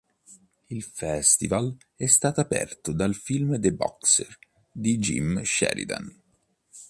Il 0.71 0.81
festival 0.81 1.77
è 1.95 2.07
stato 2.07 2.41
aperto 2.41 2.91
dal 2.91 3.13
film 3.13 3.59
"The 3.59 3.71
Boxer" 3.71 4.35
di 4.71 4.97
Jim 4.97 5.43
Sheridan. 5.43 6.19